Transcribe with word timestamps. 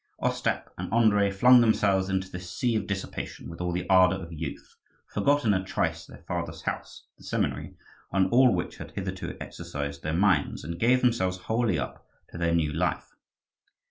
Ostap 0.19 0.73
and 0.79 0.91
Andrii 0.91 1.31
flung 1.31 1.61
themselves 1.61 2.09
into 2.09 2.27
this 2.27 2.49
sea 2.51 2.75
of 2.75 2.87
dissipation 2.87 3.47
with 3.47 3.61
all 3.61 3.71
the 3.71 3.87
ardour 3.87 4.17
of 4.23 4.33
youth, 4.33 4.73
forgot 5.05 5.45
in 5.45 5.53
a 5.53 5.63
trice 5.63 6.07
their 6.07 6.23
father's 6.27 6.63
house, 6.63 7.05
the 7.19 7.23
seminary, 7.23 7.75
and 8.11 8.27
all 8.31 8.51
which 8.51 8.77
had 8.77 8.89
hitherto 8.93 9.37
exercised 9.39 10.01
their 10.01 10.15
minds, 10.15 10.63
and 10.63 10.79
gave 10.79 11.01
themselves 11.01 11.37
wholly 11.41 11.77
up 11.77 12.03
to 12.31 12.39
their 12.39 12.55
new 12.55 12.73
life. 12.73 13.11